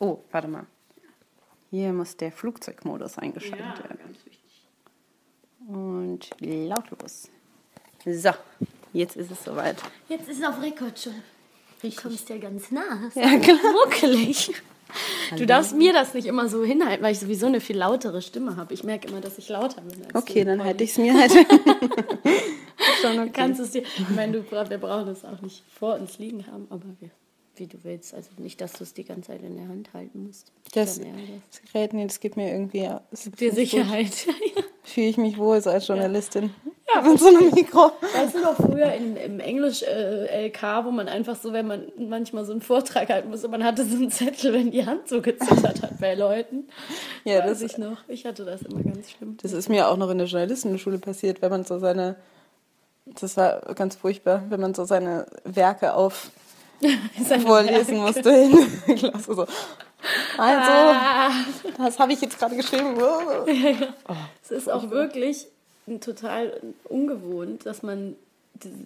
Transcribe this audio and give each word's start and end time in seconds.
Oh, 0.00 0.18
warte 0.30 0.48
mal. 0.48 0.66
Hier 1.70 1.92
muss 1.92 2.16
der 2.16 2.32
Flugzeugmodus 2.32 3.18
eingeschaltet 3.18 3.60
ja, 3.60 3.84
werden. 3.84 4.16
Und 5.68 6.28
lautlos. 6.40 7.30
So, 8.04 8.30
jetzt 8.92 9.16
ist 9.16 9.30
es 9.30 9.44
soweit. 9.44 9.76
Jetzt 10.08 10.28
ist 10.28 10.40
es 10.40 10.44
auf 10.44 10.60
Rekord 10.60 10.98
schon. 10.98 11.14
Du 11.80 11.90
kommst 11.90 12.28
ja 12.28 12.36
ganz 12.38 12.70
nah. 12.70 13.10
Ja, 13.14 13.38
klar. 13.38 13.58
Muckelig. 13.84 14.52
Du 15.36 15.46
darfst 15.46 15.74
mir 15.74 15.92
das 15.92 16.12
nicht 16.14 16.26
immer 16.26 16.48
so 16.48 16.64
hinhalten, 16.64 17.02
weil 17.02 17.12
ich 17.12 17.20
sowieso 17.20 17.46
eine 17.46 17.60
viel 17.60 17.78
lautere 17.78 18.20
Stimme 18.20 18.56
habe. 18.56 18.74
Ich 18.74 18.84
merke 18.84 19.08
immer, 19.08 19.20
dass 19.20 19.38
ich 19.38 19.48
lauter 19.48 19.80
bin. 19.80 20.02
okay, 20.14 20.44
dann 20.44 20.62
halte 20.62 20.84
ich 20.84 20.90
es 20.90 20.98
mir 20.98 21.18
halt. 21.18 21.32
Schon 23.00 23.18
okay. 23.18 23.30
Kannst 23.32 23.60
es 23.60 23.70
dir. 23.70 23.82
Ich 23.82 24.10
meine, 24.10 24.40
du, 24.40 24.50
wir 24.50 24.78
brauchen 24.78 25.06
das 25.06 25.24
auch 25.24 25.40
nicht 25.40 25.64
vor 25.72 25.94
uns 25.94 26.18
liegen 26.18 26.46
haben, 26.46 26.66
aber 26.68 26.84
wir 27.00 27.10
wie 27.56 27.66
du 27.66 27.78
willst. 27.82 28.14
Also 28.14 28.30
nicht, 28.38 28.60
dass 28.60 28.72
du 28.72 28.84
es 28.84 28.94
die 28.94 29.04
ganze 29.04 29.32
Zeit 29.32 29.42
in 29.42 29.56
der 29.56 29.68
Hand 29.68 29.92
halten 29.92 30.26
musst. 30.26 30.52
Das, 30.74 30.98
das 30.98 31.62
Gerät, 31.72 31.92
nee, 31.92 32.06
das 32.06 32.20
gibt 32.20 32.36
mir 32.36 32.50
irgendwie 32.50 32.88
es 33.10 33.24
gibt 33.24 33.40
dir 33.40 33.52
Sicherheit. 33.52 34.26
Fühle 34.84 35.06
ich 35.06 35.16
mich 35.16 35.38
wohl 35.38 35.60
so 35.60 35.70
als 35.70 35.86
Journalistin. 35.86 36.52
Ja, 36.92 37.00
mit 37.08 37.18
so 37.18 37.28
einem 37.28 37.50
Mikro. 37.54 37.92
Weißt 38.14 38.34
du 38.34 38.40
noch 38.40 38.56
früher 38.56 38.92
in, 38.92 39.16
im 39.16 39.40
Englisch 39.40 39.82
äh, 39.82 40.46
LK, 40.46 40.84
wo 40.84 40.90
man 40.90 41.08
einfach 41.08 41.36
so, 41.36 41.52
wenn 41.52 41.66
man 41.66 41.92
manchmal 41.96 42.44
so 42.44 42.52
einen 42.52 42.60
Vortrag 42.60 43.08
halten 43.08 43.30
musste, 43.30 43.48
man 43.48 43.64
hatte 43.64 43.84
so 43.84 43.96
einen 43.96 44.10
Zettel, 44.10 44.52
wenn 44.52 44.70
die 44.70 44.84
Hand 44.84 45.08
so 45.08 45.22
gezittert 45.22 45.82
hat 45.82 46.00
bei 46.00 46.14
Leuten. 46.14 46.68
Ja, 47.24 47.38
Weiß 47.38 47.60
das 47.60 47.62
ich 47.62 47.78
noch. 47.78 47.98
Ich 48.08 48.26
hatte 48.26 48.44
das 48.44 48.62
immer 48.62 48.82
ganz 48.82 49.10
schlimm. 49.10 49.36
Das 49.40 49.52
ist 49.52 49.68
mir 49.68 49.88
auch 49.88 49.96
noch 49.96 50.10
in 50.10 50.18
der 50.18 50.26
Journalistenschule 50.26 50.98
passiert, 50.98 51.40
wenn 51.40 51.50
man 51.50 51.64
so 51.64 51.78
seine, 51.78 52.16
das 53.06 53.36
war 53.36 53.60
ganz 53.74 53.94
furchtbar, 53.94 54.42
wenn 54.48 54.60
man 54.60 54.74
so 54.74 54.84
seine 54.84 55.26
Werke 55.44 55.94
auf 55.94 56.32
vorlesen 57.42 57.98
musste 57.98 58.30
in 58.30 58.96
Klasse. 58.96 59.34
So. 59.34 59.46
Also, 60.36 60.70
ah. 60.70 61.30
das 61.78 61.98
habe 61.98 62.12
ich 62.12 62.20
jetzt 62.20 62.38
gerade 62.38 62.56
geschrieben. 62.56 62.96
Oh. 62.98 63.46
Es 64.42 64.50
ist 64.50 64.70
auch 64.70 64.90
wirklich 64.90 65.46
total 66.00 66.60
ungewohnt, 66.84 67.64
dass 67.64 67.82
man 67.82 68.16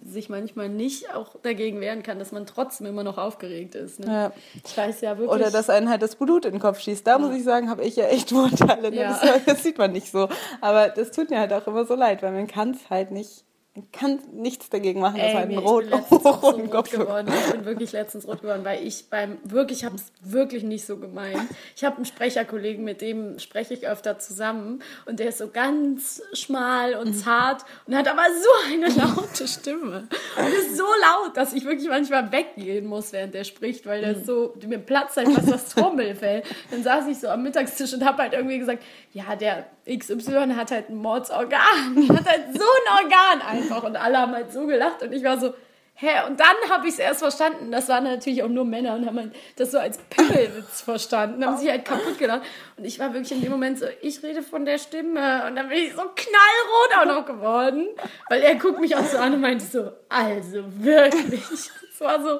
sich 0.07 0.29
manchmal 0.29 0.69
nicht 0.69 1.13
auch 1.13 1.35
dagegen 1.43 1.79
wehren 1.81 2.03
kann, 2.03 2.19
dass 2.19 2.31
man 2.31 2.45
trotzdem 2.45 2.87
immer 2.87 3.03
noch 3.03 3.17
aufgeregt 3.17 3.75
ist. 3.75 3.99
Ne? 3.99 4.07
Ja. 4.07 4.31
Ich 4.65 4.75
weiß 4.75 5.01
ja 5.01 5.17
wirklich. 5.17 5.39
Oder 5.39 5.51
dass 5.51 5.69
einen 5.69 5.89
halt 5.89 6.01
das 6.01 6.15
Blut 6.15 6.45
in 6.45 6.53
den 6.53 6.59
Kopf 6.59 6.79
schießt. 6.79 7.05
Da 7.05 7.11
ja. 7.11 7.17
muss 7.19 7.35
ich 7.35 7.43
sagen, 7.43 7.69
habe 7.69 7.83
ich 7.83 7.95
ja 7.95 8.05
echt 8.05 8.29
Vorteile. 8.29 8.89
Ne? 8.89 8.97
Ja. 8.97 9.19
Das, 9.21 9.45
das, 9.45 9.63
sieht 9.63 9.77
man 9.77 9.91
nicht 9.91 10.11
so. 10.11 10.29
Aber 10.61 10.89
das 10.89 11.11
tut 11.11 11.29
mir 11.29 11.39
halt 11.39 11.53
auch 11.53 11.67
immer 11.67 11.85
so 11.85 11.95
leid, 11.95 12.23
weil 12.23 12.31
man 12.31 12.47
kann 12.47 12.71
es 12.71 12.89
halt 12.89 13.11
nicht 13.11 13.43
kann 13.91 14.19
nichts 14.33 14.69
dagegen 14.69 15.01
machen, 15.01 15.17
dass 15.17 15.33
halt 15.33 15.49
ein 15.49 15.57
rot, 15.57 15.85
roten 16.11 16.65
so 16.65 16.69
Kopf 16.69 16.91
geworden. 16.91 17.27
Ich 17.31 17.51
bin 17.51 17.65
wirklich 17.65 17.91
letztens 17.91 18.27
rot 18.27 18.41
geworden, 18.41 18.63
weil 18.63 18.85
ich 18.85 19.09
beim 19.09 19.37
wirklich 19.43 19.83
habe 19.83 19.95
es 19.95 20.11
wirklich 20.21 20.63
nicht 20.63 20.85
so 20.85 20.97
gemeint. 20.97 21.41
Ich 21.75 21.83
habe 21.83 21.97
einen 21.97 22.05
Sprecherkollegen, 22.05 22.83
mit 22.83 23.01
dem 23.01 23.39
spreche 23.39 23.73
ich 23.73 23.87
öfter 23.87 24.19
zusammen 24.19 24.81
und 25.05 25.19
der 25.19 25.29
ist 25.29 25.37
so 25.37 25.49
ganz 25.49 26.21
schmal 26.33 26.95
und 26.95 27.13
zart 27.13 27.65
und 27.85 27.95
hat 27.95 28.07
aber 28.07 28.23
so 28.23 28.73
eine 28.73 28.87
laute 28.87 29.47
Stimme 29.47 30.07
und 30.37 30.47
ist 30.47 30.77
so 30.77 30.83
laut, 30.83 31.35
dass 31.35 31.53
ich 31.53 31.65
wirklich 31.65 31.89
manchmal 31.89 32.31
weggehen 32.31 32.85
muss, 32.85 33.13
während 33.13 33.33
der 33.33 33.43
spricht, 33.43 33.85
weil 33.85 34.01
der 34.01 34.17
mhm. 34.17 34.23
so 34.23 34.53
mir 34.67 34.79
platzt 34.79 35.17
halt 35.17 35.29
fast 35.31 35.51
das 35.51 35.69
Trommelfell. 35.69 36.43
Dann 36.71 36.83
saß 36.83 37.07
ich 37.07 37.19
so 37.19 37.29
am 37.29 37.43
Mittagstisch 37.43 37.93
und 37.93 38.05
habe 38.05 38.21
halt 38.23 38.33
irgendwie 38.33 38.59
gesagt, 38.59 38.83
ja 39.13 39.35
der 39.35 39.65
XY 39.87 40.53
hat 40.55 40.71
halt 40.71 40.89
ein 40.89 40.97
Mordsorgan, 40.97 42.09
hat 42.09 42.25
halt 42.25 42.45
so 42.53 42.63
ein 42.63 43.03
Organ 43.03 43.41
einfach. 43.41 43.83
Und 43.83 43.95
alle 43.95 44.17
haben 44.17 44.33
halt 44.33 44.51
so 44.51 44.67
gelacht 44.67 45.01
und 45.01 45.13
ich 45.13 45.23
war 45.23 45.39
so, 45.39 45.53
hä? 45.97 46.27
Und 46.27 46.39
dann 46.39 46.55
habe 46.69 46.87
ich 46.87 46.93
es 46.93 46.99
erst 46.99 47.19
verstanden. 47.19 47.71
Das 47.71 47.89
waren 47.89 48.03
natürlich 48.03 48.43
auch 48.43 48.49
nur 48.49 48.65
Männer 48.65 48.95
und 48.95 49.05
haben 49.05 49.17
halt 49.17 49.35
das 49.55 49.71
so 49.71 49.79
als 49.79 49.97
Pimmelwitz 49.97 50.81
verstanden, 50.81 51.45
haben 51.45 51.57
sich 51.57 51.69
halt 51.69 51.85
kaputt 51.85 52.17
gelacht. 52.17 52.41
Und 52.77 52.85
ich 52.85 52.99
war 52.99 53.13
wirklich 53.13 53.31
in 53.31 53.41
dem 53.41 53.51
Moment 53.51 53.79
so, 53.79 53.85
ich 54.01 54.21
rede 54.23 54.43
von 54.43 54.65
der 54.65 54.77
Stimme. 54.77 55.45
Und 55.47 55.55
dann 55.55 55.69
bin 55.69 55.77
ich 55.79 55.91
so 55.93 56.03
knallrot 56.03 56.97
auch 56.99 57.05
noch 57.05 57.25
geworden, 57.25 57.87
weil 58.29 58.41
er 58.41 58.55
guckt 58.55 58.79
mich 58.79 58.95
auch 58.95 59.05
so 59.05 59.17
an 59.17 59.33
und 59.33 59.41
meinte 59.41 59.65
so, 59.65 59.91
also 60.09 60.63
wirklich. 60.77 61.43
Es 61.91 62.01
war 62.01 62.21
so, 62.21 62.39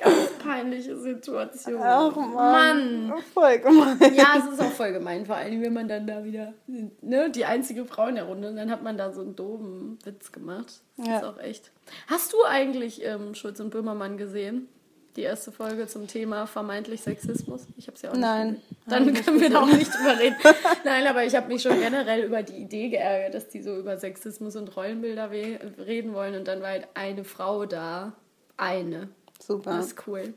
Ganz 0.00 0.30
peinliche 0.38 0.96
Situation. 0.96 1.80
Ach 1.82 2.14
Mann. 2.14 3.08
Mann. 3.08 3.22
Voll 3.34 3.58
gemein. 3.58 3.98
Ja, 4.14 4.34
es 4.38 4.52
ist 4.52 4.60
auch 4.60 4.70
voll 4.70 4.92
gemein, 4.92 5.26
vor 5.26 5.36
allem 5.36 5.60
wenn 5.60 5.72
man 5.72 5.88
dann 5.88 6.06
da 6.06 6.24
wieder 6.24 6.54
ne, 7.00 7.30
die 7.30 7.44
einzige 7.44 7.84
Frau 7.84 8.06
in 8.06 8.14
der 8.14 8.24
Runde 8.24 8.48
und 8.48 8.56
dann 8.56 8.70
hat 8.70 8.82
man 8.82 8.96
da 8.96 9.12
so 9.12 9.22
einen 9.22 9.34
doofen 9.34 9.98
Witz 10.04 10.30
gemacht. 10.30 10.80
Das 10.96 11.06
ja. 11.06 11.18
ist 11.18 11.24
auch 11.24 11.38
echt. 11.38 11.70
Hast 12.06 12.32
du 12.32 12.44
eigentlich 12.44 13.04
ähm, 13.04 13.34
Schulz 13.34 13.60
und 13.60 13.70
Böhmermann 13.70 14.16
gesehen? 14.18 14.68
Die 15.16 15.22
erste 15.22 15.50
Folge 15.50 15.88
zum 15.88 16.06
Thema 16.06 16.46
vermeintlich 16.46 17.00
Sexismus. 17.00 17.66
Ich 17.76 17.88
habe 17.88 17.96
es 17.96 18.02
ja 18.02 18.10
auch 18.10 18.14
nicht 18.14 18.22
Nein. 18.22 18.60
Dann 18.86 19.12
können 19.14 19.40
wir 19.40 19.50
da 19.50 19.62
auch 19.62 19.66
nicht 19.66 19.92
drüber 19.92 20.16
reden. 20.16 20.36
Nein, 20.84 21.06
aber 21.08 21.24
ich 21.24 21.34
habe 21.34 21.48
mich 21.48 21.60
schon 21.60 21.80
generell 21.80 22.22
über 22.22 22.44
die 22.44 22.54
Idee 22.54 22.88
geärgert, 22.90 23.34
dass 23.34 23.48
die 23.48 23.60
so 23.62 23.76
über 23.76 23.98
Sexismus 23.98 24.54
und 24.54 24.76
Rollenbilder 24.76 25.30
reden 25.32 26.14
wollen 26.14 26.36
und 26.36 26.46
dann 26.46 26.60
war 26.60 26.68
halt 26.68 26.86
eine 26.94 27.24
Frau 27.24 27.66
da. 27.66 28.12
Eine 28.56 29.08
Super. 29.48 29.78
Das 29.78 29.86
ist 29.86 30.06
cool. 30.06 30.34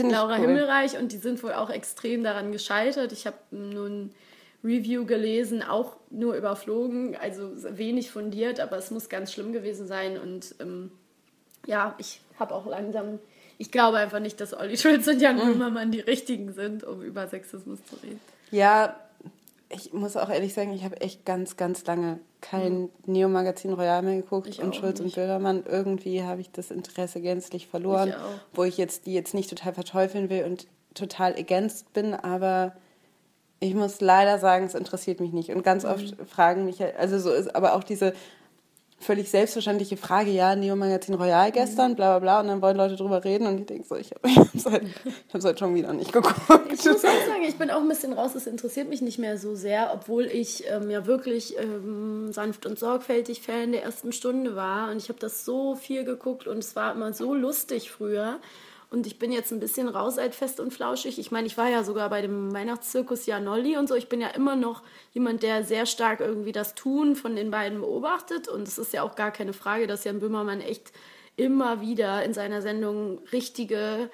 Laura 0.00 0.34
cool. 0.34 0.46
Himmelreich 0.46 0.98
und 0.98 1.12
die 1.12 1.16
sind 1.16 1.42
wohl 1.42 1.54
auch 1.54 1.70
extrem 1.70 2.22
daran 2.22 2.52
gescheitert. 2.52 3.12
Ich 3.12 3.26
habe 3.26 3.38
nun 3.50 4.10
Review 4.62 5.06
gelesen, 5.06 5.62
auch 5.62 5.96
nur 6.10 6.34
überflogen, 6.34 7.16
also 7.16 7.50
wenig 7.78 8.10
fundiert, 8.10 8.60
aber 8.60 8.76
es 8.76 8.90
muss 8.90 9.08
ganz 9.08 9.32
schlimm 9.32 9.52
gewesen 9.52 9.86
sein. 9.86 10.18
Und 10.18 10.56
ähm, 10.60 10.90
ja, 11.66 11.94
ich 11.98 12.20
habe 12.38 12.54
auch 12.54 12.66
langsam, 12.66 13.20
ich 13.56 13.70
glaube 13.70 13.98
einfach 13.98 14.20
nicht, 14.20 14.40
dass 14.40 14.52
Olli 14.52 14.76
Schulz 14.78 15.06
und 15.06 15.20
Jan 15.20 15.36
mhm. 15.36 15.52
Böhmermann 15.52 15.92
die 15.92 16.00
richtigen 16.00 16.52
sind, 16.52 16.84
um 16.84 17.02
über 17.02 17.28
Sexismus 17.28 17.78
zu 17.84 17.96
reden. 17.96 18.20
Ja, 18.50 18.98
ich 19.70 19.92
muss 19.92 20.16
auch 20.16 20.30
ehrlich 20.30 20.54
sagen, 20.54 20.72
ich 20.72 20.84
habe 20.84 21.00
echt 21.00 21.26
ganz, 21.26 21.56
ganz 21.56 21.84
lange 21.84 22.20
kein 22.40 22.82
mhm. 22.82 22.90
Neo-Magazin 23.06 23.72
Royal 23.72 24.02
mehr 24.02 24.16
geguckt 24.16 24.48
ich 24.48 24.62
und 24.62 24.74
Schulz 24.74 25.00
nicht. 25.00 25.16
und 25.16 25.22
Böhmermann. 25.22 25.64
Irgendwie 25.68 26.22
habe 26.22 26.40
ich 26.40 26.50
das 26.50 26.70
Interesse 26.70 27.20
gänzlich 27.20 27.66
verloren, 27.66 28.10
ich 28.10 28.14
wo 28.54 28.64
ich 28.64 28.78
jetzt 28.78 29.06
die 29.06 29.14
jetzt 29.14 29.34
nicht 29.34 29.50
total 29.50 29.74
verteufeln 29.74 30.30
will 30.30 30.44
und 30.44 30.66
total 30.94 31.34
against 31.36 31.92
bin, 31.92 32.14
aber 32.14 32.74
ich 33.60 33.74
muss 33.74 34.00
leider 34.00 34.38
sagen, 34.38 34.66
es 34.66 34.74
interessiert 34.74 35.20
mich 35.20 35.32
nicht. 35.32 35.50
Und 35.50 35.64
ganz 35.64 35.84
mhm. 35.84 35.90
oft 35.90 36.16
fragen 36.28 36.64
mich, 36.64 36.82
also 36.96 37.18
so 37.18 37.32
ist, 37.32 37.54
aber 37.54 37.74
auch 37.74 37.84
diese 37.84 38.14
völlig 39.00 39.30
selbstverständliche 39.30 39.96
Frage, 39.96 40.30
ja, 40.30 40.56
Neo 40.56 40.74
Magazin 40.74 41.14
Royal 41.14 41.52
gestern, 41.52 41.94
bla 41.94 42.18
bla 42.18 42.18
bla, 42.18 42.40
und 42.40 42.48
dann 42.48 42.62
wollen 42.62 42.76
Leute 42.76 42.96
drüber 42.96 43.24
reden 43.24 43.46
und 43.46 43.60
ich 43.60 43.66
denke 43.66 43.86
so, 43.86 43.96
ich 43.96 44.10
habe 44.10 44.48
es 44.54 44.66
halt, 44.66 44.84
halt 45.32 45.58
schon 45.58 45.74
wieder 45.74 45.92
nicht 45.92 46.12
geguckt. 46.12 46.34
Ich 46.72 46.84
muss 46.84 47.04
auch 47.04 47.26
sagen, 47.26 47.42
ich 47.46 47.56
bin 47.56 47.70
auch 47.70 47.80
ein 47.80 47.88
bisschen 47.88 48.12
raus, 48.12 48.34
es 48.34 48.46
interessiert 48.46 48.88
mich 48.88 49.00
nicht 49.00 49.18
mehr 49.18 49.38
so 49.38 49.54
sehr, 49.54 49.92
obwohl 49.94 50.26
ich 50.26 50.64
ähm, 50.68 50.90
ja 50.90 51.06
wirklich 51.06 51.56
ähm, 51.58 52.32
sanft 52.32 52.66
und 52.66 52.78
sorgfältig 52.78 53.42
Fan 53.42 53.72
der 53.72 53.84
ersten 53.84 54.12
Stunde 54.12 54.56
war 54.56 54.90
und 54.90 54.96
ich 54.98 55.08
habe 55.08 55.18
das 55.20 55.44
so 55.44 55.76
viel 55.76 56.04
geguckt 56.04 56.46
und 56.46 56.58
es 56.58 56.74
war 56.74 56.92
immer 56.92 57.12
so 57.12 57.34
lustig 57.34 57.90
früher. 57.90 58.40
Und 58.90 59.06
ich 59.06 59.18
bin 59.18 59.32
jetzt 59.32 59.52
ein 59.52 59.60
bisschen 59.60 59.88
raus 59.88 60.16
alt 60.16 60.34
fest 60.34 60.60
und 60.60 60.72
flauschig. 60.72 61.18
Ich 61.18 61.30
meine, 61.30 61.46
ich 61.46 61.58
war 61.58 61.68
ja 61.68 61.84
sogar 61.84 62.08
bei 62.08 62.22
dem 62.22 62.54
Weihnachtszirkus 62.54 63.26
Janolli 63.26 63.76
und 63.76 63.86
so. 63.86 63.94
Ich 63.94 64.08
bin 64.08 64.20
ja 64.20 64.28
immer 64.28 64.56
noch 64.56 64.82
jemand, 65.12 65.42
der 65.42 65.62
sehr 65.62 65.84
stark 65.84 66.20
irgendwie 66.20 66.52
das 66.52 66.74
Tun 66.74 67.14
von 67.14 67.36
den 67.36 67.50
beiden 67.50 67.80
beobachtet. 67.80 68.48
Und 68.48 68.66
es 68.66 68.78
ist 68.78 68.94
ja 68.94 69.02
auch 69.02 69.14
gar 69.14 69.30
keine 69.30 69.52
Frage, 69.52 69.86
dass 69.86 70.04
Jan 70.04 70.20
Böhmermann 70.20 70.62
echt 70.62 70.92
immer 71.36 71.82
wieder 71.82 72.24
in 72.24 72.32
seiner 72.32 72.62
Sendung 72.62 73.18
richtige, 73.30 74.10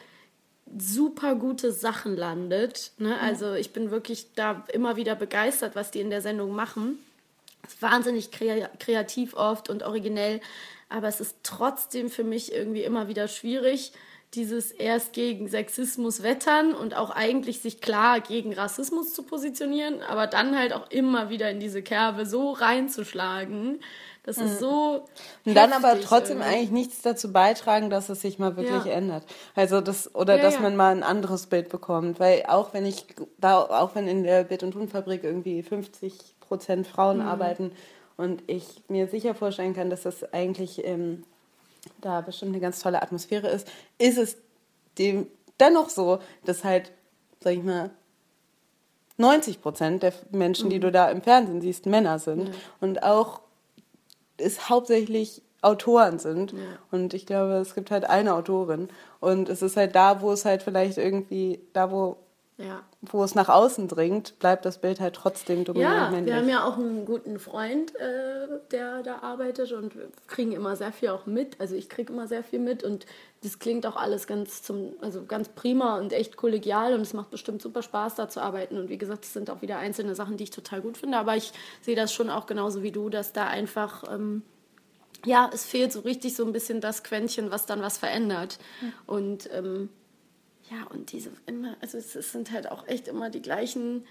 super 0.76 1.36
gute 1.36 1.70
Sachen 1.70 2.16
landet. 2.16 2.92
Ne? 2.98 3.18
Also 3.20 3.54
ich 3.54 3.72
bin 3.72 3.92
wirklich 3.92 4.34
da 4.34 4.64
immer 4.72 4.96
wieder 4.96 5.14
begeistert, 5.14 5.76
was 5.76 5.92
die 5.92 6.00
in 6.00 6.10
der 6.10 6.20
Sendung 6.20 6.52
machen. 6.52 6.98
Es 7.62 7.74
ist 7.74 7.82
wahnsinnig 7.82 8.30
kreativ 8.30 9.34
oft 9.34 9.70
und 9.70 9.84
originell, 9.84 10.40
aber 10.88 11.08
es 11.08 11.20
ist 11.20 11.36
trotzdem 11.44 12.10
für 12.10 12.24
mich 12.24 12.52
irgendwie 12.52 12.82
immer 12.82 13.08
wieder 13.08 13.26
schwierig 13.28 13.92
dieses 14.36 14.70
erst 14.70 15.12
gegen 15.12 15.48
Sexismus 15.48 16.22
wettern 16.22 16.74
und 16.74 16.96
auch 16.96 17.10
eigentlich 17.10 17.60
sich 17.60 17.80
klar 17.80 18.20
gegen 18.20 18.52
Rassismus 18.52 19.12
zu 19.12 19.22
positionieren, 19.22 20.02
aber 20.02 20.26
dann 20.26 20.56
halt 20.58 20.72
auch 20.72 20.90
immer 20.90 21.30
wieder 21.30 21.50
in 21.50 21.60
diese 21.60 21.82
Kerbe 21.82 22.26
so 22.26 22.52
reinzuschlagen. 22.52 23.80
Das 24.24 24.38
ist 24.38 24.58
so. 24.58 25.04
Und 25.44 25.54
dann 25.54 25.72
aber 25.74 26.00
trotzdem 26.00 26.38
irgendwie. 26.38 26.56
eigentlich 26.56 26.70
nichts 26.70 27.02
dazu 27.02 27.30
beitragen, 27.30 27.90
dass 27.90 28.08
es 28.08 28.22
sich 28.22 28.38
mal 28.38 28.56
wirklich 28.56 28.86
ja. 28.86 28.92
ändert. 28.92 29.24
Also 29.54 29.82
das, 29.82 30.14
oder 30.14 30.36
ja, 30.36 30.42
dass 30.42 30.54
ja. 30.54 30.60
man 30.60 30.76
mal 30.76 30.96
ein 30.96 31.02
anderes 31.02 31.46
Bild 31.46 31.68
bekommt. 31.68 32.18
Weil 32.18 32.44
auch 32.48 32.72
wenn 32.72 32.86
ich 32.86 33.04
da, 33.36 33.60
auch 33.60 33.94
wenn 33.94 34.08
in 34.08 34.22
der 34.22 34.44
Bett- 34.44 34.62
und 34.62 34.72
Tonfabrik 34.72 35.24
irgendwie 35.24 35.62
50 35.62 36.36
Prozent 36.40 36.86
Frauen 36.86 37.18
mhm. 37.18 37.26
arbeiten 37.28 37.72
und 38.16 38.42
ich 38.46 38.82
mir 38.88 39.08
sicher 39.08 39.34
vorstellen 39.34 39.74
kann, 39.74 39.90
dass 39.90 40.02
das 40.02 40.32
eigentlich 40.32 40.82
ähm, 40.86 41.24
da 42.00 42.20
bestimmt 42.20 42.52
eine 42.52 42.60
ganz 42.60 42.80
tolle 42.80 43.02
Atmosphäre 43.02 43.48
ist, 43.48 43.68
ist 43.98 44.18
es 44.18 44.36
dem 44.98 45.26
dennoch 45.60 45.90
so, 45.90 46.18
dass 46.44 46.64
halt, 46.64 46.92
sag 47.40 47.54
ich 47.54 47.62
mal, 47.62 47.90
90 49.16 49.62
Prozent 49.62 50.02
der 50.02 50.12
Menschen, 50.30 50.66
mhm. 50.66 50.70
die 50.70 50.80
du 50.80 50.90
da 50.90 51.08
im 51.08 51.22
Fernsehen 51.22 51.60
siehst, 51.60 51.86
Männer 51.86 52.18
sind. 52.18 52.48
Ja. 52.48 52.54
Und 52.80 53.02
auch 53.02 53.40
es 54.36 54.68
hauptsächlich 54.68 55.42
Autoren 55.62 56.18
sind. 56.18 56.52
Ja. 56.52 56.58
Und 56.90 57.14
ich 57.14 57.26
glaube, 57.26 57.54
es 57.54 57.74
gibt 57.74 57.90
halt 57.90 58.04
eine 58.04 58.34
Autorin. 58.34 58.88
Und 59.20 59.48
es 59.48 59.62
ist 59.62 59.76
halt 59.76 59.94
da, 59.94 60.20
wo 60.20 60.32
es 60.32 60.44
halt 60.44 60.62
vielleicht 60.62 60.98
irgendwie, 60.98 61.60
da 61.72 61.90
wo 61.90 62.16
ja. 62.56 62.82
wo 63.00 63.24
es 63.24 63.34
nach 63.34 63.48
außen 63.48 63.88
dringt, 63.88 64.38
bleibt 64.38 64.64
das 64.64 64.80
Bild 64.80 65.00
halt 65.00 65.16
trotzdem 65.16 65.64
dominant 65.64 65.96
ja, 65.96 66.10
männlich. 66.10 66.32
Wir 66.32 66.40
haben 66.40 66.48
ja 66.48 66.64
auch 66.64 66.76
einen 66.76 67.04
guten 67.04 67.38
Freund, 67.38 67.94
äh, 67.96 68.46
der 68.70 69.02
da 69.02 69.18
arbeitet 69.18 69.72
und 69.72 69.96
wir 69.96 70.08
kriegen 70.28 70.52
immer 70.52 70.76
sehr 70.76 70.92
viel 70.92 71.08
auch 71.08 71.26
mit. 71.26 71.60
Also 71.60 71.74
ich 71.74 71.88
kriege 71.88 72.12
immer 72.12 72.28
sehr 72.28 72.44
viel 72.44 72.60
mit 72.60 72.84
und 72.84 73.06
das 73.42 73.58
klingt 73.58 73.86
auch 73.86 73.96
alles 73.96 74.26
ganz 74.26 74.62
zum, 74.62 74.94
also 75.00 75.24
ganz 75.24 75.48
prima 75.48 75.98
und 75.98 76.12
echt 76.12 76.36
kollegial 76.36 76.94
und 76.94 77.00
es 77.00 77.12
macht 77.12 77.30
bestimmt 77.30 77.60
super 77.60 77.82
Spaß, 77.82 78.14
da 78.14 78.28
zu 78.28 78.40
arbeiten. 78.40 78.78
Und 78.78 78.88
wie 78.88 78.98
gesagt, 78.98 79.24
es 79.24 79.32
sind 79.32 79.50
auch 79.50 79.60
wieder 79.60 79.78
einzelne 79.78 80.14
Sachen, 80.14 80.36
die 80.36 80.44
ich 80.44 80.50
total 80.50 80.80
gut 80.80 80.96
finde. 80.96 81.18
Aber 81.18 81.36
ich 81.36 81.52
sehe 81.82 81.96
das 81.96 82.12
schon 82.12 82.30
auch 82.30 82.46
genauso 82.46 82.82
wie 82.82 82.92
du, 82.92 83.08
dass 83.08 83.32
da 83.32 83.48
einfach 83.48 84.04
ähm, 84.12 84.42
ja, 85.26 85.50
es 85.52 85.64
fehlt 85.64 85.92
so 85.92 86.00
richtig 86.00 86.36
so 86.36 86.44
ein 86.44 86.52
bisschen 86.52 86.80
das 86.80 87.02
Quäntchen, 87.02 87.50
was 87.50 87.66
dann 87.66 87.82
was 87.82 87.98
verändert. 87.98 88.58
Und 89.06 89.48
ähm, 89.52 89.88
ja, 90.70 90.86
und 90.90 91.12
diese 91.12 91.30
immer, 91.46 91.76
also 91.80 91.98
es, 91.98 92.14
es 92.14 92.32
sind 92.32 92.52
halt 92.52 92.70
auch 92.70 92.86
echt 92.86 93.08
immer 93.08 93.30
die 93.30 93.42
gleichen 93.42 94.04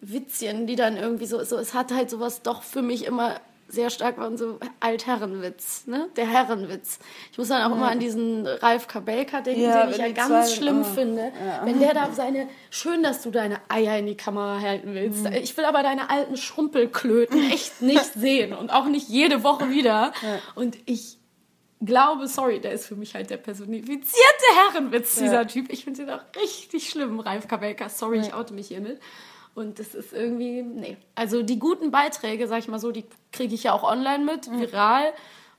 Witzchen, 0.00 0.66
die 0.66 0.76
dann 0.76 0.96
irgendwie 0.96 1.26
so, 1.26 1.42
so, 1.42 1.56
es 1.56 1.74
hat 1.74 1.92
halt 1.92 2.10
sowas 2.10 2.42
doch 2.42 2.62
für 2.62 2.82
mich 2.82 3.04
immer 3.04 3.40
sehr 3.68 3.90
stark 3.90 4.16
waren 4.16 4.38
so 4.38 4.58
Altherrenwitz, 4.80 5.86
ne? 5.86 6.08
Der 6.16 6.26
Herrenwitz. 6.26 6.98
Ich 7.30 7.38
muss 7.38 7.48
dann 7.48 7.62
auch 7.62 7.70
ja. 7.70 7.76
immer 7.76 7.90
an 7.90 8.00
diesen 8.00 8.46
Ralf 8.46 8.88
Kabelka 8.88 9.42
denken, 9.42 9.60
ja, 9.60 9.84
den 9.84 9.90
ich 9.90 9.98
ja 9.98 10.10
ganz 10.10 10.54
schlimm 10.54 10.80
oh. 10.80 10.84
finde. 10.84 11.32
Ja. 11.44 11.66
Wenn 11.66 11.78
der 11.78 11.92
da 11.92 12.10
seine, 12.12 12.48
schön, 12.70 13.02
dass 13.02 13.22
du 13.22 13.30
deine 13.30 13.60
Eier 13.68 13.98
in 13.98 14.06
die 14.06 14.16
Kamera 14.16 14.60
halten 14.60 14.94
willst. 14.94 15.24
Mhm. 15.24 15.34
Ich 15.34 15.54
will 15.58 15.66
aber 15.66 15.82
deine 15.82 16.08
alten 16.08 16.38
Schrumpelklöten 16.38 17.50
echt 17.50 17.82
nicht 17.82 18.12
sehen 18.14 18.54
und 18.54 18.70
auch 18.70 18.86
nicht 18.86 19.08
jede 19.10 19.42
Woche 19.42 19.68
wieder. 19.68 20.12
Und 20.54 20.78
ich 20.86 21.17
glaube, 21.80 22.28
sorry, 22.28 22.60
der 22.60 22.72
ist 22.72 22.86
für 22.86 22.96
mich 22.96 23.14
halt 23.14 23.30
der 23.30 23.36
personifizierte 23.36 24.44
Herrenwitz, 24.54 25.16
ja. 25.16 25.22
dieser 25.22 25.46
Typ. 25.46 25.72
Ich 25.72 25.84
finde 25.84 26.02
ihn 26.02 26.10
auch 26.10 26.22
richtig 26.36 26.88
schlimm, 26.88 27.20
Ralf 27.20 27.48
Kabelka. 27.48 27.88
Sorry, 27.88 28.18
ja. 28.18 28.24
ich 28.24 28.34
oute 28.34 28.54
mich 28.54 28.68
hiermit. 28.68 29.00
Und 29.54 29.78
das 29.78 29.94
ist 29.94 30.12
irgendwie, 30.12 30.62
nee. 30.62 30.96
Also 31.14 31.42
die 31.42 31.58
guten 31.58 31.90
Beiträge, 31.90 32.46
sag 32.46 32.60
ich 32.60 32.68
mal 32.68 32.78
so, 32.78 32.92
die 32.92 33.04
kriege 33.32 33.54
ich 33.54 33.64
ja 33.64 33.72
auch 33.72 33.82
online 33.82 34.24
mit, 34.24 34.48
mhm. 34.48 34.60
viral. 34.60 35.12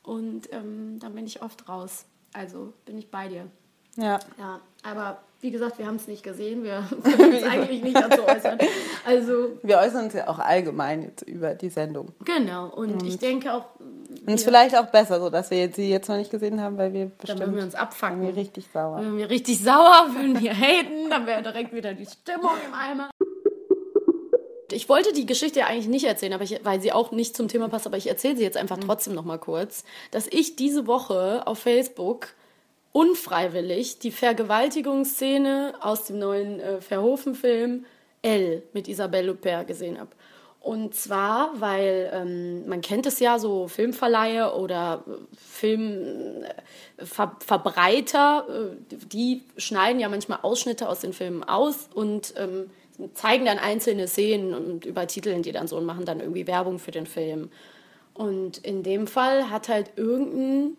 Und 0.03 0.51
ähm, 0.53 0.99
dann 0.99 1.13
bin 1.15 1.25
ich 1.25 1.41
oft 1.41 1.67
raus. 1.67 2.05
Also 2.33 2.73
bin 2.85 2.97
ich 2.97 3.11
bei 3.11 3.27
dir. 3.27 3.47
Ja. 3.95 4.19
Ja, 4.37 4.61
aber 4.83 5.19
wie 5.41 5.51
gesagt, 5.51 5.77
wir 5.79 5.85
haben 5.85 5.95
es 5.95 6.07
nicht 6.07 6.23
gesehen. 6.23 6.63
Wir 6.63 6.87
können 7.03 7.35
uns 7.35 7.43
eigentlich 7.43 7.83
nicht 7.83 7.95
dazu 7.95 8.23
äußern. 8.23 8.57
Also, 9.05 9.57
wir 9.63 9.77
äußern 9.79 10.05
uns 10.05 10.13
ja 10.13 10.27
auch 10.27 10.39
allgemein 10.39 11.03
jetzt 11.03 11.21
über 11.23 11.55
die 11.55 11.69
Sendung. 11.69 12.13
Genau. 12.25 12.67
Und, 12.69 12.93
und 12.93 13.03
ich 13.05 13.17
denke 13.17 13.53
auch. 13.53 13.65
Und 14.21 14.33
es 14.33 14.41
ist 14.41 14.43
vielleicht 14.43 14.75
auch 14.75 14.87
besser, 14.87 15.19
so 15.19 15.29
dass 15.29 15.51
wir 15.51 15.71
sie 15.71 15.89
jetzt 15.89 16.09
noch 16.09 16.17
nicht 16.17 16.31
gesehen 16.31 16.61
haben, 16.61 16.77
weil 16.77 16.93
wir 16.93 17.05
bestimmt. 17.05 17.29
Dann 17.29 17.47
würden 17.47 17.55
wir 17.57 17.63
uns 17.63 17.75
abfangen. 17.75 18.21
wir 18.21 18.35
richtig 18.35 18.65
sauer. 18.73 18.99
Wenn 19.01 19.17
wir 19.17 19.29
richtig 19.29 19.61
sauer, 19.61 20.07
würden 20.13 20.39
wir 20.39 20.53
haten, 20.53 21.09
dann 21.09 21.25
wäre 21.25 21.41
direkt 21.41 21.73
wieder 21.73 21.93
die 21.93 22.05
Stimmung 22.05 22.51
im 22.67 22.73
Eimer. 22.73 23.09
Ich 24.71 24.87
wollte 24.87 25.13
die 25.13 25.25
Geschichte 25.25 25.59
ja 25.59 25.67
eigentlich 25.67 25.87
nicht 25.87 26.05
erzählen, 26.05 26.33
aber 26.33 26.43
ich, 26.43 26.63
weil 26.63 26.79
sie 26.81 26.91
auch 26.91 27.11
nicht 27.11 27.35
zum 27.35 27.47
Thema 27.47 27.69
passt, 27.69 27.87
aber 27.87 27.97
ich 27.97 28.07
erzähle 28.07 28.37
sie 28.37 28.43
jetzt 28.43 28.57
einfach 28.57 28.77
mhm. 28.77 28.81
trotzdem 28.81 29.15
noch 29.15 29.25
mal 29.25 29.39
kurz, 29.39 29.83
dass 30.11 30.27
ich 30.27 30.55
diese 30.55 30.85
Woche 30.85 31.47
auf 31.47 31.59
Facebook 31.59 32.29
unfreiwillig 32.91 33.99
die 33.99 34.11
Vergewaltigungsszene 34.11 35.73
aus 35.81 36.05
dem 36.05 36.19
neuen 36.19 36.59
äh, 36.59 36.81
Verhoeven-Film 36.81 37.85
L 38.21 38.63
mit 38.73 38.87
Isabelle 38.87 39.31
Huppert 39.31 39.67
gesehen 39.67 39.99
habe. 39.99 40.11
Und 40.61 40.93
zwar, 40.93 41.61
weil 41.61 42.11
ähm, 42.13 42.67
man 42.67 42.81
kennt 42.81 43.05
es 43.05 43.19
ja, 43.19 43.39
so 43.39 43.69
Filmverleihe 43.69 44.53
oder 44.53 45.05
Filmverbreiter, 45.49 48.45
äh, 48.49 48.53
äh, 48.53 48.75
die 49.07 49.43
schneiden 49.55 50.01
ja 50.01 50.09
manchmal 50.09 50.39
Ausschnitte 50.41 50.89
aus 50.89 50.99
den 50.99 51.13
Filmen 51.13 51.45
aus 51.45 51.87
und 51.93 52.33
ähm, 52.37 52.69
zeigen 53.13 53.45
dann 53.45 53.57
einzelne 53.57 54.09
Szenen 54.09 54.53
und 54.53 54.85
übertiteln 54.85 55.43
die 55.43 55.53
dann 55.53 55.67
so 55.67 55.77
und 55.77 55.85
machen 55.85 56.03
dann 56.03 56.19
irgendwie 56.19 56.45
Werbung 56.45 56.79
für 56.79 56.91
den 56.91 57.05
Film. 57.05 57.49
Und 58.13 58.57
in 58.57 58.83
dem 58.83 59.07
Fall 59.07 59.49
hat 59.49 59.69
halt 59.69 59.91
irgendein 59.95 60.75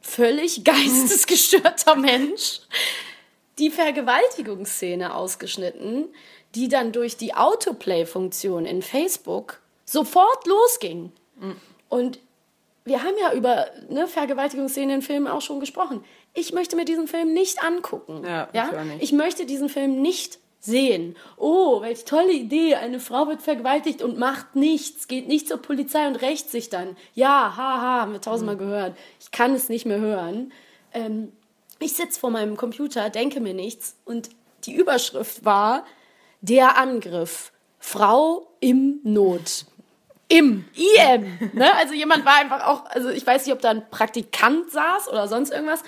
völlig 0.00 0.64
geistesgestörter 0.64 1.96
Mensch 1.96 2.60
die 3.58 3.70
Vergewaltigungsszene 3.70 5.14
ausgeschnitten, 5.14 6.08
die 6.54 6.68
dann 6.68 6.92
durch 6.92 7.16
die 7.16 7.34
Autoplay-Funktion 7.34 8.66
in 8.66 8.82
Facebook 8.82 9.60
sofort 9.84 10.46
losging. 10.46 11.12
Mhm. 11.36 11.56
Und 11.88 12.18
wir 12.84 13.02
haben 13.02 13.14
ja 13.20 13.32
über 13.32 13.66
ne, 13.88 14.06
Vergewaltigungsszenen 14.06 14.96
in 14.96 15.02
Filmen 15.02 15.28
auch 15.28 15.40
schon 15.40 15.60
gesprochen. 15.60 16.04
Ich 16.34 16.52
möchte 16.52 16.76
mir 16.76 16.84
diesen 16.84 17.08
Film 17.08 17.32
nicht 17.32 17.62
angucken. 17.62 18.22
Ja, 18.24 18.48
ja? 18.52 18.70
Ich, 18.96 19.04
ich 19.04 19.12
möchte 19.12 19.46
diesen 19.46 19.68
Film 19.68 20.02
nicht 20.02 20.38
sehen. 20.60 21.16
Oh, 21.36 21.82
welche 21.82 22.04
tolle 22.04 22.32
Idee. 22.32 22.74
Eine 22.74 23.00
Frau 23.00 23.28
wird 23.28 23.42
vergewaltigt 23.42 24.02
und 24.02 24.18
macht 24.18 24.56
nichts, 24.56 25.08
geht 25.08 25.28
nicht 25.28 25.48
zur 25.48 25.58
Polizei 25.58 26.06
und 26.06 26.16
rächt 26.16 26.50
sich 26.50 26.70
dann. 26.70 26.96
Ja, 27.14 27.54
haha, 27.56 28.00
haben 28.00 28.12
wir 28.12 28.20
tausendmal 28.20 28.56
mhm. 28.56 28.60
gehört. 28.60 28.96
Ich 29.20 29.30
kann 29.30 29.54
es 29.54 29.68
nicht 29.68 29.86
mehr 29.86 30.00
hören. 30.00 30.52
Ähm, 30.92 31.32
ich 31.78 31.94
sitze 31.94 32.20
vor 32.20 32.30
meinem 32.30 32.56
Computer, 32.56 33.10
denke 33.10 33.40
mir 33.40 33.54
nichts 33.54 33.96
und 34.04 34.30
die 34.64 34.74
Überschrift 34.74 35.44
war 35.44 35.84
der 36.40 36.78
Angriff. 36.78 37.52
Frau 37.78 38.48
im 38.60 39.00
Not. 39.02 39.66
Im, 40.28 40.64
IM. 40.74 41.50
Ne? 41.52 41.74
Also 41.76 41.92
jemand 41.92 42.24
war 42.24 42.36
einfach 42.36 42.66
auch, 42.66 42.86
also 42.86 43.10
ich 43.10 43.26
weiß 43.26 43.44
nicht, 43.44 43.54
ob 43.54 43.60
da 43.60 43.70
ein 43.70 43.90
Praktikant 43.90 44.70
saß 44.70 45.08
oder 45.08 45.28
sonst 45.28 45.52
irgendwas. 45.52 45.82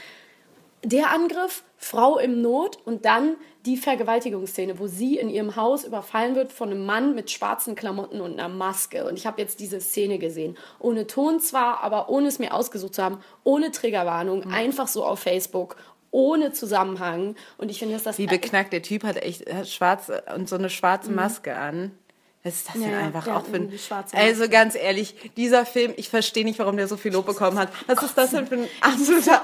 Der 0.85 1.11
Angriff, 1.11 1.65
Frau 1.79 2.19
im 2.19 2.43
Not 2.43 2.79
und 2.85 3.05
dann 3.05 3.37
die 3.65 3.77
Vergewaltigungsszene, 3.77 4.79
wo 4.79 4.87
sie 4.87 5.19
in 5.19 5.29
ihrem 5.29 5.57
Haus 5.57 5.85
überfallen 5.85 6.35
wird 6.35 6.53
von 6.53 6.71
einem 6.71 6.87
Mann 6.87 7.15
mit 7.15 7.31
schwarzen 7.31 7.75
Klamotten 7.75 8.21
und 8.21 8.39
einer 8.39 8.49
Maske. 8.49 9.07
Und 9.07 9.19
ich 9.19 9.27
habe 9.27 9.41
jetzt 9.41 9.61
diese 9.61 9.81
Szene 9.81 10.19
gesehen. 10.19 10.57
Ohne 10.79 11.07
Ton 11.07 11.41
zwar, 11.41 11.83
aber 11.83 12.09
ohne 12.09 12.29
es 12.29 12.39
mir 12.39 12.55
ausgesucht 12.55 12.95
zu 12.95 13.03
haben, 13.03 13.21
ohne 13.43 13.73
Triggerwarnung, 13.73 14.47
mhm. 14.47 14.53
einfach 14.53 14.87
so 14.87 15.05
auf 15.05 15.19
Facebook, 15.19 15.77
ohne 16.11 16.53
Zusammenhang. 16.53 17.35
Und 17.59 17.71
ich 17.71 17.79
finde, 17.79 17.95
dass 17.95 18.05
das. 18.05 18.19
Wie 18.19 18.27
beknackt, 18.27 18.73
der 18.73 18.83
Typ 18.83 19.05
hat 19.05 19.17
echt 19.17 19.53
hat 19.53 19.69
schwarz 19.69 20.11
und 20.35 20.49
so 20.49 20.57
eine 20.57 20.71
schwarze 20.71 21.11
mhm. 21.11 21.17
Maske 21.17 21.57
an. 21.57 21.93
Was 22.47 22.55
ist 22.55 22.69
das 22.69 22.75
denn 22.75 22.93
ja, 22.93 22.99
einfach 22.99 23.27
auch 23.27 23.45
für 23.45 23.57
ein... 23.57 23.73
Also 24.13 24.49
ganz 24.49 24.77
ehrlich, 24.77 25.17
dieser 25.37 25.67
Film, 25.67 25.93
ich 25.97 26.09
verstehe 26.09 26.45
nicht, 26.45 26.61
warum 26.61 26.77
der 26.77 26.87
so 26.87 26.97
viel 26.97 27.13
Lob 27.13 27.27
bekommen 27.27 27.59
hat. 27.59 27.73
Was 27.89 28.01
ist 28.05 28.17
das 28.17 28.31
denn 28.31 28.47
für 28.47 28.55
ein 28.55 28.69
absoluter... 28.81 29.43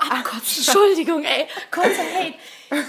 Entschuldigung, 0.56 1.24
ey. 1.24 1.48
Kurzer 1.72 1.88
Hate. 1.90 2.34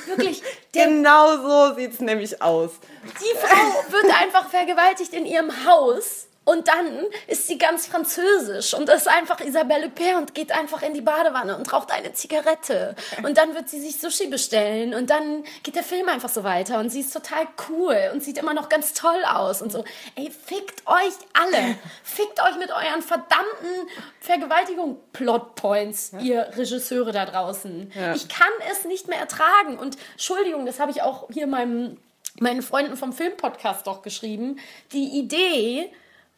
Wirklich. 0.05 0.43
genau 0.71 1.37
so 1.37 1.75
sieht 1.75 1.93
es 1.93 1.99
nämlich 1.99 2.39
aus. 2.43 2.73
Die 3.03 3.37
Frau 3.39 3.91
wird 3.91 4.21
einfach 4.21 4.49
vergewaltigt 4.49 5.13
in 5.13 5.25
ihrem 5.25 5.51
Haus 5.65 6.27
und 6.45 6.67
dann 6.67 7.05
ist 7.27 7.47
sie 7.47 7.57
ganz 7.57 7.87
französisch 7.87 8.73
und 8.73 8.89
ist 8.89 9.07
einfach 9.07 9.39
Isabelle 9.39 9.85
Huppert 9.85 10.17
und 10.17 10.35
geht 10.35 10.51
einfach 10.51 10.81
in 10.81 10.93
die 10.93 11.01
Badewanne 11.01 11.55
und 11.55 11.71
raucht 11.71 11.91
eine 11.91 12.13
Zigarette. 12.13 12.95
Und 13.23 13.37
dann 13.37 13.55
wird 13.55 13.69
sie 13.69 13.79
sich 13.79 13.99
Sushi 13.99 14.27
bestellen 14.27 14.93
und 14.93 15.09
dann 15.09 15.43
geht 15.63 15.75
der 15.75 15.83
Film 15.83 16.09
einfach 16.09 16.29
so 16.29 16.43
weiter 16.43 16.79
und 16.79 16.89
sie 16.89 17.01
ist 17.01 17.13
total 17.13 17.47
cool 17.69 17.97
und 18.13 18.23
sieht 18.23 18.37
immer 18.37 18.53
noch 18.53 18.69
ganz 18.69 18.93
toll 18.93 19.23
aus 19.25 19.61
und 19.61 19.71
so. 19.71 19.85
Ey, 20.15 20.31
fickt 20.31 20.85
euch 20.85 21.13
alle. 21.33 21.77
Fickt 22.03 22.41
euch 22.41 22.57
mit 22.57 22.71
euren 22.71 23.01
verdammten 23.01 23.89
Vergewaltigung 24.19 24.97
Plotpoints, 25.13 26.11
ja. 26.13 26.19
ihr 26.19 26.49
Regisseure 26.57 27.11
da 27.11 27.25
draußen. 27.25 27.91
Ja. 27.95 28.15
Ich 28.15 28.27
kann 28.27 28.51
es 28.71 28.85
nicht 28.85 29.07
mehr 29.07 29.19
ertragen 29.19 29.77
und 29.77 29.97
Entschuldigung, 30.13 30.65
das 30.65 30.79
habe 30.79 30.91
ich 30.91 31.01
auch 31.01 31.29
hier 31.31 31.47
meinem 31.47 31.97
meinen 32.39 32.63
Freunden 32.63 32.97
vom 32.97 33.13
Filmpodcast 33.13 33.85
doch 33.85 34.01
geschrieben. 34.01 34.59
Die 34.91 35.19
Idee, 35.19 35.91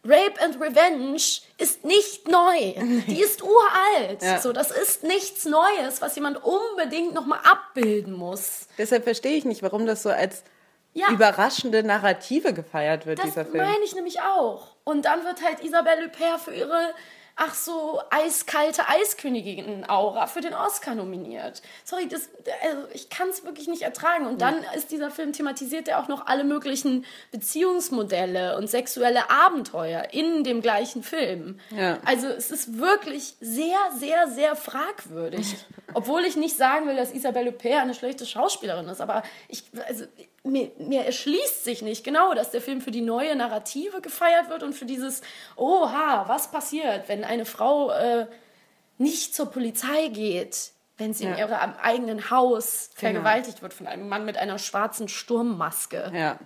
Rape 0.05 0.39
and 0.41 0.61
Revenge 0.61 1.41
ist 1.57 1.83
nicht 1.83 2.27
neu. 2.27 2.73
Die 3.07 3.21
ist 3.21 3.41
uralt. 3.43 4.21
Ja. 4.21 4.39
So, 4.39 4.53
das 4.53 4.71
ist 4.71 5.03
nichts 5.03 5.45
Neues, 5.45 6.01
was 6.01 6.15
jemand 6.15 6.43
unbedingt 6.43 7.13
nochmal 7.13 7.39
abbilden 7.43 8.13
muss. 8.13 8.67
Deshalb 8.77 9.03
verstehe 9.03 9.35
ich 9.35 9.45
nicht, 9.45 9.63
warum 9.63 9.85
das 9.85 10.03
so 10.03 10.09
als 10.09 10.43
ja. 10.93 11.09
überraschende 11.09 11.83
Narrative 11.83 12.53
gefeiert 12.53 13.05
wird, 13.05 13.19
das 13.19 13.25
dieser 13.25 13.45
Film. 13.45 13.57
Das 13.57 13.67
meine 13.67 13.83
ich 13.83 13.95
nämlich 13.95 14.21
auch. 14.21 14.75
Und 14.83 15.05
dann 15.05 15.23
wird 15.25 15.43
halt 15.43 15.63
Isabelle 15.63 16.05
Huppert 16.05 16.41
für 16.41 16.53
ihre 16.53 16.93
ach 17.37 17.53
so, 17.53 18.01
eiskalte 18.11 18.87
Eiskönigin-Aura 18.87 20.27
für 20.27 20.39
den 20.39 20.53
Oscar 20.53 20.95
nominiert. 20.95 21.61
Sorry, 21.83 22.07
das, 22.07 22.29
also 22.63 22.87
ich 22.93 23.09
kann 23.09 23.27
es 23.29 23.43
wirklich 23.43 23.67
nicht 23.67 23.81
ertragen. 23.81 24.25
Und 24.25 24.41
dann 24.41 24.63
ist 24.75 24.91
dieser 24.91 25.11
Film 25.11 25.33
thematisiert 25.33 25.89
ja 25.89 26.01
auch 26.01 26.07
noch 26.07 26.27
alle 26.27 26.45
möglichen 26.45 27.05
Beziehungsmodelle 27.31 28.57
und 28.57 28.69
sexuelle 28.69 29.29
Abenteuer 29.29 30.07
in 30.11 30.45
dem 30.45 30.61
gleichen 30.61 31.03
Film. 31.03 31.59
Ja. 31.71 31.99
Also 32.05 32.27
es 32.27 32.51
ist 32.51 32.77
wirklich 32.77 33.35
sehr, 33.41 33.79
sehr, 33.97 34.29
sehr 34.29 34.55
fragwürdig. 34.55 35.57
Obwohl 35.93 36.23
ich 36.23 36.37
nicht 36.37 36.55
sagen 36.55 36.87
will, 36.87 36.95
dass 36.95 37.11
Isabelle 37.11 37.51
Huppert 37.51 37.81
eine 37.81 37.93
schlechte 37.93 38.25
Schauspielerin 38.25 38.87
ist, 38.87 39.01
aber 39.01 39.23
ich, 39.49 39.63
also 39.87 40.05
mir, 40.45 40.71
mir 40.77 41.05
erschließt 41.05 41.63
sich 41.63 41.81
nicht 41.81 42.03
genau, 42.03 42.33
dass 42.33 42.51
der 42.51 42.61
Film 42.61 42.81
für 42.81 42.91
die 42.91 43.01
neue 43.01 43.35
Narrative 43.35 44.01
gefeiert 44.01 44.49
wird 44.49 44.63
und 44.63 44.73
für 44.73 44.85
dieses, 44.85 45.21
oha, 45.55 46.25
was 46.27 46.51
passiert, 46.51 47.07
wenn 47.09 47.23
eine 47.23 47.45
Frau 47.45 47.91
äh, 47.91 48.27
nicht 48.97 49.35
zur 49.35 49.47
Polizei 49.51 50.07
geht, 50.09 50.71
wenn 50.97 51.13
sie 51.13 51.25
ja. 51.25 51.31
in 51.31 51.37
ihrem 51.37 51.73
eigenen 51.81 52.29
Haus 52.29 52.91
genau. 52.91 53.13
vergewaltigt 53.13 53.61
wird 53.61 53.73
von 53.73 53.87
einem 53.87 54.07
Mann 54.07 54.25
mit 54.25 54.37
einer 54.37 54.59
schwarzen 54.59 55.07
Sturmmaske. 55.07 56.11
Ja. 56.15 56.39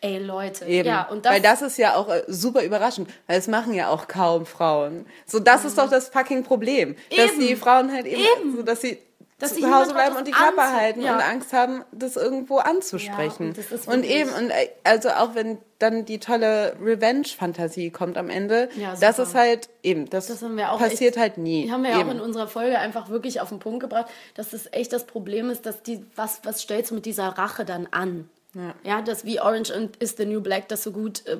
Ey, 0.00 0.18
Leute. 0.18 0.64
Eben. 0.64 0.88
Ja, 0.88 1.08
und 1.08 1.24
das 1.24 1.32
weil 1.32 1.42
das 1.42 1.60
ist 1.60 1.76
ja 1.76 1.96
auch 1.96 2.08
äh, 2.08 2.22
super 2.28 2.62
überraschend, 2.62 3.10
weil 3.26 3.38
es 3.38 3.48
machen 3.48 3.74
ja 3.74 3.88
auch 3.88 4.06
kaum 4.06 4.46
Frauen. 4.46 5.06
So, 5.26 5.40
das 5.40 5.62
mhm. 5.62 5.68
ist 5.68 5.78
doch 5.78 5.90
das 5.90 6.08
fucking 6.08 6.44
Problem. 6.44 6.94
Eben. 7.10 7.16
Dass 7.16 7.36
die 7.36 7.56
Frauen 7.56 7.92
halt 7.92 8.06
eben, 8.06 8.22
eben. 8.22 8.56
so 8.56 8.62
dass 8.62 8.80
sie 8.80 8.98
dass 9.38 9.54
zu 9.54 9.70
Hause 9.72 9.92
bleiben 9.92 10.16
und 10.16 10.26
die 10.26 10.32
Klappe 10.32 10.62
halten 10.62 11.00
ja. 11.00 11.14
und 11.14 11.22
Angst 11.22 11.52
haben, 11.52 11.84
das 11.92 12.16
irgendwo 12.16 12.58
anzusprechen. 12.58 13.54
Ja, 13.56 13.76
und, 13.86 13.88
und, 13.88 14.04
eben, 14.04 14.30
und 14.30 14.50
äh, 14.50 14.68
also 14.82 15.10
auch 15.10 15.34
wenn 15.34 15.58
dann 15.78 16.04
die 16.04 16.18
tolle 16.18 16.76
Revenge-Fantasie 16.82 17.90
kommt 17.90 18.18
am 18.18 18.30
Ende, 18.30 18.68
ja, 18.76 18.96
das 19.00 19.20
ist 19.20 19.36
halt 19.36 19.68
eben, 19.84 20.10
das, 20.10 20.26
das 20.26 20.40
passiert 20.40 21.14
echt, 21.14 21.18
halt 21.18 21.38
nie. 21.38 21.66
Die 21.66 21.72
haben 21.72 21.84
wir 21.84 21.90
ja 21.90 22.02
auch 22.02 22.10
in 22.10 22.20
unserer 22.20 22.48
Folge 22.48 22.78
einfach 22.80 23.10
wirklich 23.10 23.40
auf 23.40 23.50
den 23.50 23.60
Punkt 23.60 23.80
gebracht, 23.80 24.06
dass 24.34 24.50
das 24.50 24.72
echt 24.72 24.92
das 24.92 25.04
Problem 25.04 25.50
ist, 25.50 25.66
dass 25.66 25.84
die, 25.84 26.04
was, 26.16 26.40
was 26.42 26.60
stellst 26.60 26.90
du 26.90 26.96
mit 26.96 27.06
dieser 27.06 27.28
Rache 27.28 27.64
dann 27.64 27.86
an? 27.92 28.28
Ja, 28.54 28.74
ja 28.82 29.02
das 29.02 29.24
wie 29.24 29.40
Orange 29.40 29.72
is 30.00 30.16
the 30.16 30.26
New 30.26 30.40
Black 30.40 30.68
das 30.68 30.82
so 30.82 30.90
gut 30.90 31.24
äh, 31.26 31.36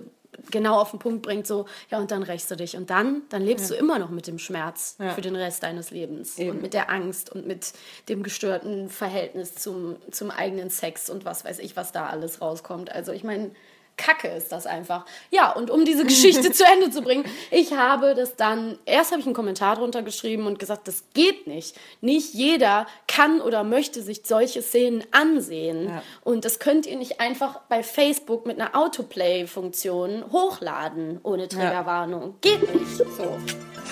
genau 0.50 0.78
auf 0.78 0.90
den 0.90 0.98
Punkt 0.98 1.22
bringt, 1.22 1.46
so, 1.46 1.66
ja, 1.90 1.98
und 1.98 2.10
dann 2.10 2.22
rächst 2.22 2.50
du 2.50 2.56
dich. 2.56 2.76
Und 2.76 2.90
dann, 2.90 3.22
dann 3.28 3.42
lebst 3.42 3.70
ja. 3.70 3.76
du 3.76 3.82
immer 3.82 3.98
noch 3.98 4.10
mit 4.10 4.26
dem 4.26 4.38
Schmerz 4.38 4.96
ja. 4.98 5.10
für 5.10 5.20
den 5.20 5.36
Rest 5.36 5.62
deines 5.62 5.90
Lebens. 5.90 6.38
Eben. 6.38 6.50
Und 6.50 6.62
mit 6.62 6.74
der 6.74 6.90
Angst 6.90 7.30
und 7.30 7.46
mit 7.46 7.72
dem 8.08 8.22
gestörten 8.22 8.88
Verhältnis 8.88 9.54
zum, 9.54 9.96
zum 10.10 10.30
eigenen 10.30 10.70
Sex 10.70 11.10
und 11.10 11.24
was 11.24 11.44
weiß 11.44 11.58
ich, 11.58 11.76
was 11.76 11.92
da 11.92 12.06
alles 12.06 12.40
rauskommt. 12.40 12.92
Also 12.92 13.12
ich 13.12 13.24
meine, 13.24 13.50
Kacke 13.98 14.28
ist 14.28 14.50
das 14.50 14.64
einfach. 14.64 15.04
Ja, 15.30 15.52
und 15.52 15.70
um 15.70 15.84
diese 15.84 16.04
Geschichte 16.04 16.50
zu 16.52 16.64
Ende 16.64 16.90
zu 16.90 17.02
bringen, 17.02 17.24
ich 17.50 17.72
habe 17.74 18.14
das 18.14 18.36
dann, 18.36 18.78
erst 18.86 19.10
habe 19.10 19.20
ich 19.20 19.26
einen 19.26 19.34
Kommentar 19.34 19.76
drunter 19.76 20.02
geschrieben 20.02 20.46
und 20.46 20.58
gesagt, 20.58 20.88
das 20.88 21.04
geht 21.12 21.46
nicht. 21.46 21.76
Nicht 22.00 22.32
jeder 22.32 22.86
kann 23.06 23.42
oder 23.42 23.64
möchte 23.64 24.00
sich 24.02 24.22
solche 24.24 24.62
Szenen 24.62 25.04
ansehen. 25.10 25.88
Ja. 25.88 26.02
Und 26.24 26.46
das 26.46 26.58
könnt 26.58 26.86
ihr 26.86 26.96
nicht 26.96 27.20
einfach 27.20 27.60
bei 27.68 27.82
Facebook 27.82 28.46
mit 28.46 28.58
einer 28.58 28.74
Autoplay-Funktion 28.74 30.24
hochladen, 30.32 31.20
ohne 31.22 31.48
Triggerwarnung. 31.48 32.36
Ja. 32.44 32.56
Geht 32.56 32.74
nicht. 32.74 32.96
So. 32.96 33.38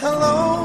Hello. 0.01 0.65